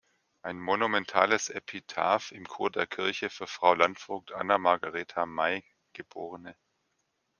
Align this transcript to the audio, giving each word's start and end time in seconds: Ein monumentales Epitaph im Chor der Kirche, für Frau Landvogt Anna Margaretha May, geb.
Ein 0.41 0.59
monumentales 0.59 1.49
Epitaph 1.51 2.31
im 2.31 2.47
Chor 2.47 2.71
der 2.71 2.87
Kirche, 2.87 3.29
für 3.29 3.45
Frau 3.45 3.75
Landvogt 3.75 4.31
Anna 4.31 4.57
Margaretha 4.57 5.27
May, 5.27 5.63
geb. 5.93 6.15